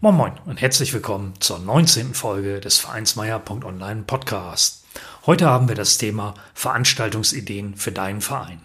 [0.00, 2.14] Moin Moin und herzlich willkommen zur 19.
[2.14, 4.84] Folge des Vereinsmeier.online Podcast.
[5.26, 8.60] Heute haben wir das Thema Veranstaltungsideen für deinen Verein.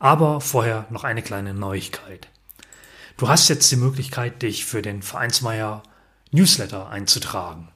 [0.00, 2.26] Aber vorher noch eine kleine Neuigkeit.
[3.16, 5.84] Du hast jetzt die Möglichkeit, dich für den Vereinsmeier
[6.32, 7.68] Newsletter einzutragen.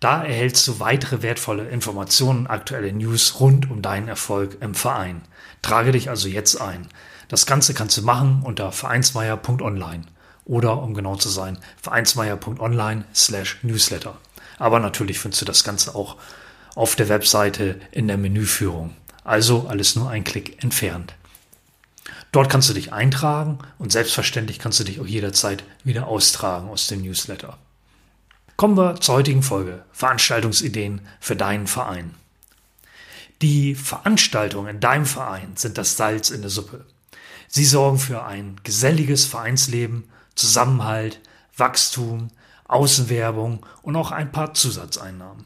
[0.00, 5.22] Da erhältst du weitere wertvolle Informationen, aktuelle News rund um deinen Erfolg im Verein.
[5.62, 6.88] Trage dich also jetzt ein.
[7.28, 10.06] Das Ganze kannst du machen unter vereinsmeier.online
[10.44, 14.18] oder um genau zu sein, vereinsmeier.online slash newsletter.
[14.58, 16.16] Aber natürlich findest du das Ganze auch
[16.74, 18.94] auf der Webseite in der Menüführung.
[19.24, 21.14] Also alles nur ein Klick entfernt.
[22.32, 26.86] Dort kannst du dich eintragen und selbstverständlich kannst du dich auch jederzeit wieder austragen aus
[26.86, 27.58] dem Newsletter.
[28.56, 29.84] Kommen wir zur heutigen Folge.
[29.92, 32.14] Veranstaltungsideen für deinen Verein.
[33.42, 36.86] Die Veranstaltungen in deinem Verein sind das Salz in der Suppe.
[37.48, 41.20] Sie sorgen für ein geselliges Vereinsleben Zusammenhalt,
[41.56, 42.28] Wachstum,
[42.64, 45.44] Außenwerbung und auch ein paar Zusatzeinnahmen.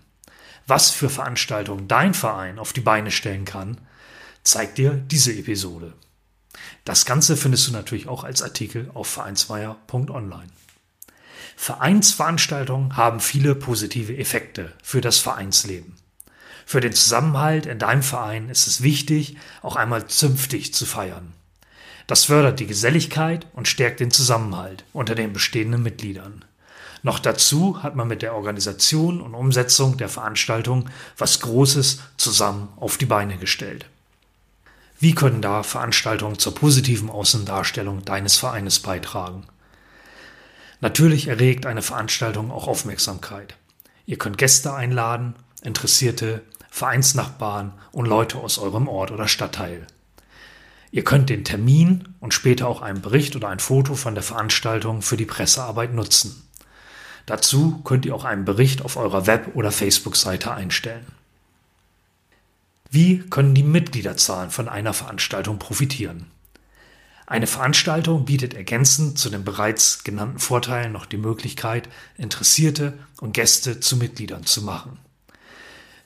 [0.67, 3.79] Was für Veranstaltungen dein Verein auf die Beine stellen kann,
[4.43, 5.93] zeigt dir diese Episode.
[6.85, 10.51] Das Ganze findest du natürlich auch als Artikel auf vereinsmeier.online.
[11.57, 15.97] Vereinsveranstaltungen haben viele positive Effekte für das Vereinsleben.
[16.67, 21.33] Für den Zusammenhalt in deinem Verein ist es wichtig, auch einmal zünftig zu feiern.
[22.07, 26.45] Das fördert die Geselligkeit und stärkt den Zusammenhalt unter den bestehenden Mitgliedern.
[27.03, 32.97] Noch dazu hat man mit der Organisation und Umsetzung der Veranstaltung was Großes zusammen auf
[32.97, 33.87] die Beine gestellt.
[34.99, 39.45] Wie können da Veranstaltungen zur positiven Außendarstellung deines Vereines beitragen?
[40.81, 43.57] Natürlich erregt eine Veranstaltung auch Aufmerksamkeit.
[44.07, 49.87] Ihr könnt Gäste einladen, Interessierte, Vereinsnachbarn und Leute aus eurem Ort oder Stadtteil.
[50.97, 55.03] Ihr könnt den Termin und später auch einen Bericht oder ein Foto von der Veranstaltung
[55.03, 56.49] für die Pressearbeit nutzen.
[57.27, 61.05] Dazu könnt ihr auch einen Bericht auf eurer Web- oder Facebook-Seite einstellen.
[62.89, 66.29] Wie können die Mitgliederzahlen von einer Veranstaltung profitieren?
[67.27, 73.81] Eine Veranstaltung bietet ergänzend zu den bereits genannten Vorteilen noch die Möglichkeit, Interessierte und Gäste
[73.81, 74.99] zu Mitgliedern zu machen.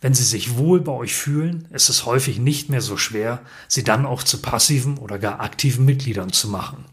[0.00, 3.84] Wenn sie sich wohl bei euch fühlen, ist es häufig nicht mehr so schwer, sie
[3.84, 6.86] dann auch zu passiven oder gar aktiven Mitgliedern zu machen.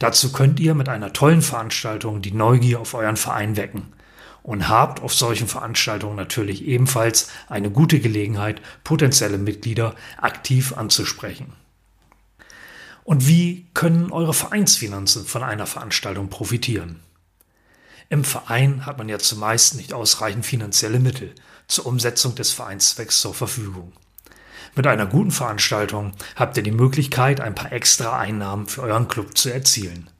[0.00, 3.92] Dazu könnt ihr mit einer tollen Veranstaltung die Neugier auf euren Verein wecken
[4.42, 11.52] und habt auf solchen Veranstaltungen natürlich ebenfalls eine gute Gelegenheit, potenzielle Mitglieder aktiv anzusprechen.
[13.04, 17.00] Und wie können eure Vereinsfinanzen von einer Veranstaltung profitieren?
[18.08, 21.34] Im Verein hat man ja zumeist nicht ausreichend finanzielle Mittel
[21.66, 23.92] zur Umsetzung des Vereinszwecks zur Verfügung.
[24.76, 29.38] Mit einer guten Veranstaltung habt ihr die Möglichkeit, ein paar extra Einnahmen für euren Club
[29.38, 30.10] zu erzielen.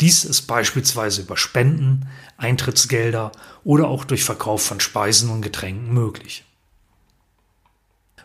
[0.00, 3.32] Dies ist beispielsweise über Spenden, Eintrittsgelder
[3.64, 6.44] oder auch durch Verkauf von Speisen und Getränken möglich.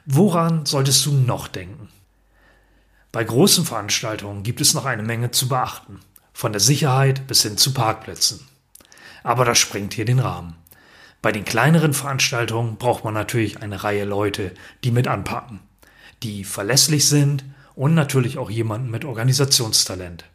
[0.06, 1.90] Woran solltest du noch denken?
[3.12, 6.00] Bei großen Veranstaltungen gibt es noch eine Menge zu beachten,
[6.34, 8.48] von der Sicherheit bis hin zu Parkplätzen.
[9.24, 10.56] Aber das sprengt hier den Rahmen.
[11.22, 15.60] Bei den kleineren Veranstaltungen braucht man natürlich eine Reihe Leute, die mit anpacken,
[16.24, 17.46] die verlässlich sind
[17.76, 20.26] und natürlich auch jemanden mit Organisationstalent.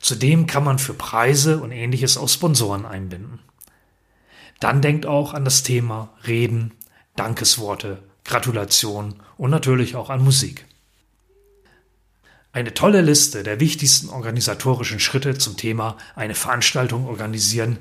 [0.00, 3.40] Zudem kann man für Preise und ähnliches auch Sponsoren einbinden.
[4.60, 6.72] Dann denkt auch an das Thema Reden,
[7.14, 10.64] Dankesworte, Gratulation und natürlich auch an Musik.
[12.52, 17.78] Eine tolle Liste der wichtigsten organisatorischen Schritte zum Thema eine Veranstaltung organisieren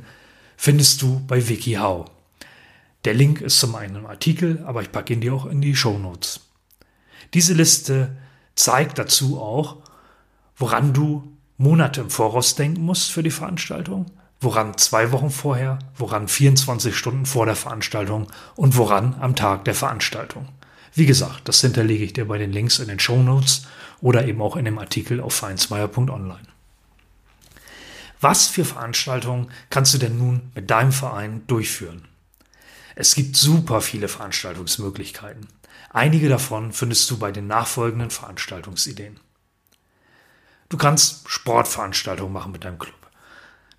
[0.57, 2.14] findest du bei WikiHow.
[3.05, 5.75] Der Link ist zum einen im Artikel, aber ich packe ihn dir auch in die
[5.75, 6.39] Show Notes.
[7.35, 8.17] Diese Liste
[8.55, 9.77] zeigt dazu auch,
[10.57, 14.07] woran du Monate im Voraus denken musst für die Veranstaltung,
[14.41, 19.75] woran zwei Wochen vorher, woran 24 Stunden vor der Veranstaltung und woran am Tag der
[19.75, 20.49] Veranstaltung.
[20.93, 23.67] Wie gesagt, das hinterlege ich dir bei den Links in den Show Notes
[24.01, 26.47] oder eben auch in dem Artikel auf vereinsmeier.online.
[28.19, 32.07] Was für Veranstaltungen kannst du denn nun mit deinem Verein durchführen?
[32.95, 35.47] Es gibt super viele Veranstaltungsmöglichkeiten.
[35.89, 39.19] Einige davon findest du bei den nachfolgenden Veranstaltungsideen.
[40.69, 42.95] Du kannst Sportveranstaltungen machen mit deinem Club.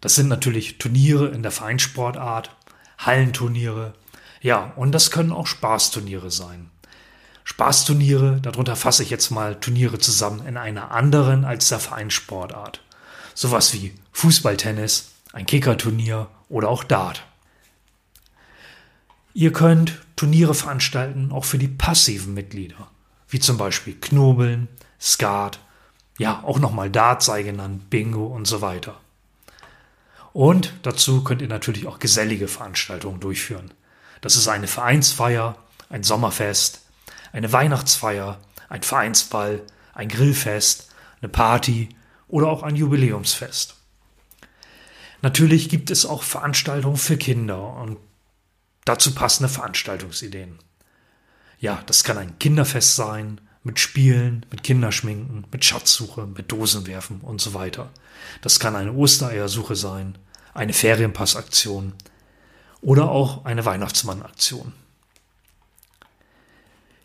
[0.01, 2.55] Das sind natürlich Turniere in der Vereinssportart,
[2.99, 3.95] Hallenturniere.
[4.41, 6.71] Ja, und das können auch Spaßturniere sein.
[7.45, 12.83] Spaßturniere, darunter fasse ich jetzt mal Turniere zusammen in einer anderen als der Vereinssportart.
[13.35, 17.25] Sowas wie Fußballtennis, ein Kickerturnier oder auch Dart.
[19.37, 22.89] Ihr könnt Turniere veranstalten, auch für die passiven Mitglieder,
[23.29, 24.67] wie zum Beispiel Knobeln,
[24.99, 25.59] Skat,
[26.17, 28.99] ja, auch nochmal Dart sei genannt, Bingo und so weiter.
[30.33, 33.75] Und dazu könnt ihr natürlich auch gesellige Veranstaltungen durchführen.
[34.23, 35.59] Das ist eine Vereinsfeier,
[35.91, 36.81] ein Sommerfest,
[37.35, 38.41] eine Weihnachtsfeier,
[38.71, 39.61] ein Vereinsball,
[39.93, 40.89] ein Grillfest,
[41.21, 41.91] eine Party
[42.27, 43.75] oder auch ein Jubiläumsfest.
[45.21, 47.99] Natürlich gibt es auch Veranstaltungen für Kinder und
[48.87, 50.59] dazu passende Veranstaltungsideen.
[51.59, 57.41] Ja, das kann ein Kinderfest sein, mit Spielen, mit Kinderschminken, mit Schatzsuche, mit Dosenwerfen und
[57.41, 57.91] so weiter.
[58.41, 60.17] Das kann eine Ostereiersuche sein,
[60.55, 61.93] eine Ferienpassaktion
[62.81, 64.73] oder auch eine Weihnachtsmannaktion.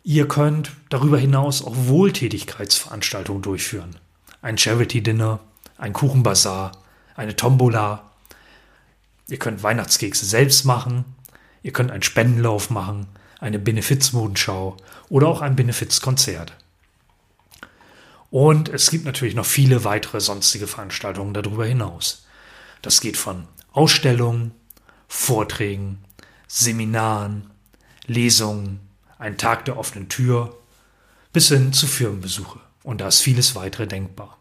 [0.04, 3.96] Ihr könnt darüber hinaus auch Wohltätigkeitsveranstaltungen durchführen.
[4.40, 5.40] Ein Charity-Dinner,
[5.78, 6.72] ein Kuchenbazar,
[7.16, 8.12] eine Tombola.
[9.28, 11.04] Ihr könnt Weihnachtskekse selbst machen.
[11.62, 13.06] Ihr könnt einen Spendenlauf machen,
[13.40, 14.76] eine Benefizmodenschau
[15.08, 16.56] oder auch ein Benefizkonzert.
[18.30, 22.26] Und es gibt natürlich noch viele weitere sonstige Veranstaltungen darüber hinaus.
[22.80, 24.52] Das geht von Ausstellungen,
[25.06, 26.02] Vorträgen,
[26.48, 27.50] Seminaren,
[28.06, 28.80] Lesungen,
[29.18, 30.56] ein Tag der offenen Tür,
[31.32, 32.60] bis hin zu Firmenbesuche.
[32.82, 34.38] Und da ist vieles weitere denkbar.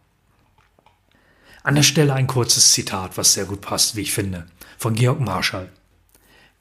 [1.63, 4.47] An der Stelle ein kurzes Zitat, was sehr gut passt, wie ich finde,
[4.77, 5.69] von Georg Marschall.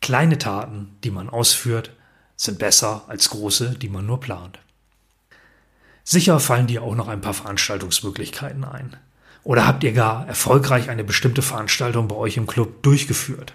[0.00, 1.91] Kleine Taten, die man ausführt,
[2.37, 4.58] sind besser als große, die man nur plant.
[6.05, 8.97] Sicher fallen dir auch noch ein paar Veranstaltungsmöglichkeiten ein.
[9.44, 13.55] Oder habt ihr gar erfolgreich eine bestimmte Veranstaltung bei euch im Club durchgeführt?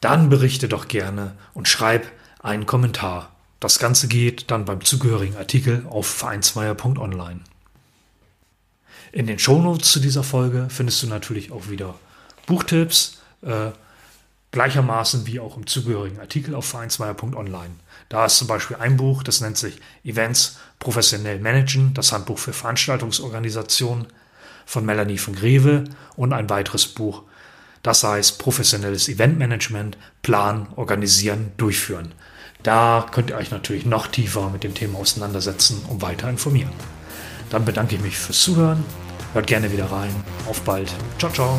[0.00, 2.06] Dann berichte doch gerne und schreib
[2.40, 3.34] einen Kommentar
[3.64, 7.40] das Ganze geht dann beim zugehörigen Artikel auf vereinsmeier.online.
[9.10, 11.94] In den Shownotes zu dieser Folge findest du natürlich auch wieder
[12.44, 13.70] Buchtipps, äh,
[14.54, 17.74] gleichermaßen wie auch im zugehörigen Artikel auf vereinsmeier.online.
[18.08, 22.52] Da ist zum Beispiel ein Buch, das nennt sich Events professionell managen, das Handbuch für
[22.52, 24.06] Veranstaltungsorganisation
[24.64, 25.84] von Melanie von Greve
[26.14, 27.22] und ein weiteres Buch,
[27.82, 32.12] das heißt professionelles Eventmanagement, planen, organisieren, durchführen.
[32.62, 36.72] Da könnt ihr euch natürlich noch tiefer mit dem Thema auseinandersetzen und weiter informieren.
[37.50, 38.84] Dann bedanke ich mich fürs Zuhören.
[39.32, 40.14] Hört gerne wieder rein.
[40.48, 40.94] Auf bald.
[41.18, 41.58] Ciao, ciao.